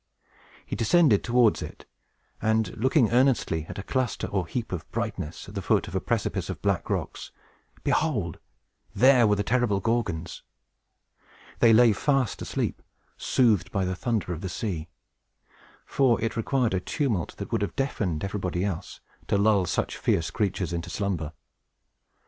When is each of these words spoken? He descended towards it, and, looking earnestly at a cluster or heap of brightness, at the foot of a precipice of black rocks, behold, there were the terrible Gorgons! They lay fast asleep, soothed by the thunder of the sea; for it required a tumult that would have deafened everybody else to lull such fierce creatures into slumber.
He 0.65 0.75
descended 0.75 1.23
towards 1.23 1.61
it, 1.61 1.85
and, 2.41 2.75
looking 2.75 3.11
earnestly 3.11 3.67
at 3.69 3.77
a 3.77 3.83
cluster 3.83 4.25
or 4.25 4.47
heap 4.47 4.71
of 4.71 4.89
brightness, 4.91 5.47
at 5.47 5.53
the 5.53 5.61
foot 5.61 5.87
of 5.87 5.93
a 5.93 6.01
precipice 6.01 6.49
of 6.49 6.59
black 6.63 6.89
rocks, 6.89 7.31
behold, 7.83 8.39
there 8.95 9.27
were 9.27 9.35
the 9.35 9.43
terrible 9.43 9.79
Gorgons! 9.79 10.41
They 11.59 11.71
lay 11.71 11.93
fast 11.93 12.41
asleep, 12.41 12.81
soothed 13.15 13.71
by 13.71 13.85
the 13.85 13.95
thunder 13.95 14.33
of 14.33 14.41
the 14.41 14.49
sea; 14.49 14.89
for 15.85 16.19
it 16.19 16.35
required 16.35 16.73
a 16.73 16.79
tumult 16.79 17.37
that 17.37 17.51
would 17.51 17.61
have 17.61 17.75
deafened 17.75 18.23
everybody 18.23 18.65
else 18.65 19.01
to 19.27 19.37
lull 19.37 19.67
such 19.67 19.97
fierce 19.97 20.31
creatures 20.31 20.73
into 20.73 20.89
slumber. 20.89 21.31